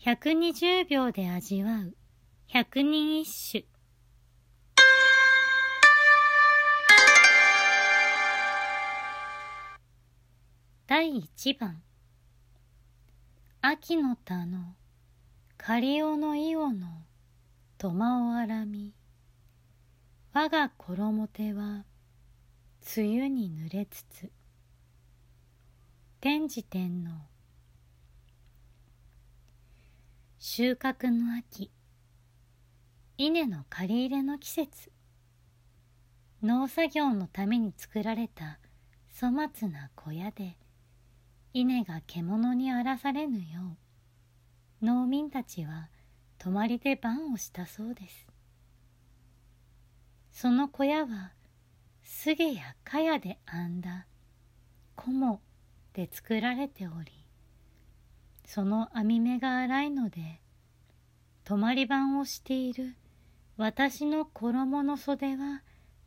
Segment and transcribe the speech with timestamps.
[0.00, 1.94] 120秒で味わう。
[2.46, 3.66] 百人一首。
[10.86, 11.82] 第一番。
[13.60, 14.76] 秋の田の
[15.56, 16.86] 狩尾の伊予の
[17.76, 18.94] 苫をあらみ
[20.32, 21.84] 我が衣手は
[22.96, 24.30] 梅雨に濡れつつ。
[26.20, 27.37] 天智天皇。
[30.40, 31.68] 収穫の秋。
[33.16, 34.92] 稲の借り入れの季節。
[36.44, 38.60] 農作業のために作られた
[39.20, 40.56] 粗末な小屋で
[41.52, 43.76] 稲が獣に荒らされぬよ
[44.82, 45.88] う農民たちは
[46.38, 48.28] 泊まりで番をしたそうです。
[50.30, 51.32] その小屋は
[52.04, 54.06] 杉や茅で編んだ
[54.94, 55.40] 菰
[55.94, 57.27] で作られており
[58.48, 60.40] その網目が荒いので
[61.44, 62.96] 泊まり番をしている
[63.58, 65.62] 私の衣の袖は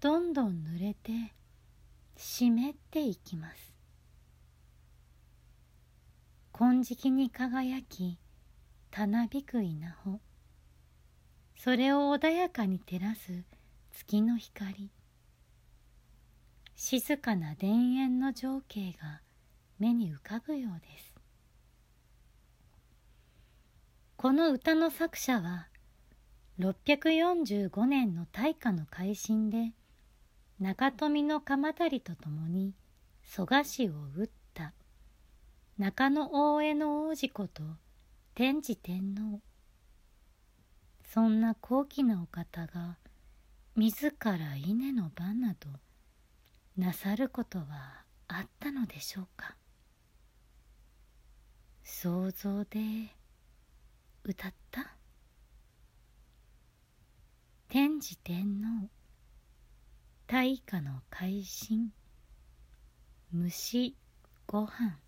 [0.00, 1.32] どんどん濡れて
[2.14, 3.72] 湿っていきます。
[6.52, 8.18] 金色に輝き
[8.90, 10.20] たなびく稲穂。
[11.56, 13.44] それを穏やかに照らす
[13.92, 14.90] 月の光。
[16.74, 19.22] 静かな田園の情景が
[19.78, 21.15] 目に浮かぶようです。
[24.16, 25.68] この歌の作者は
[26.58, 29.72] 645年の大化の改新で
[30.58, 32.72] 中富の鎌足と共に
[33.22, 34.72] 蘇我氏を討った。
[35.76, 37.62] 中野大江の王子こと
[38.34, 39.42] 天智天皇。
[41.04, 42.96] そんな高貴なお方が
[43.76, 45.68] 自ら稲の番など
[46.78, 49.56] なさることはあったのでしょうか。
[51.84, 52.80] 想像で
[54.26, 54.96] 歌った？
[57.68, 58.90] 天智天皇
[60.26, 61.92] 大化の改新
[63.30, 63.94] 虫
[64.48, 64.98] ごはん